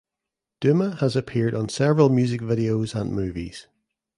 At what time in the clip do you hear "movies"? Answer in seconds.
3.13-3.67